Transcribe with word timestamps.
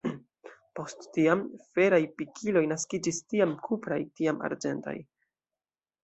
Post 0.77 1.03
tiam, 1.17 1.41
feraj 1.75 1.99
pikiloj 2.21 2.63
naskiĝis, 2.71 3.19
tiam 3.33 3.53
kupraj, 3.67 3.99
tiam 4.21 4.41
arĝentaj. 4.49 4.95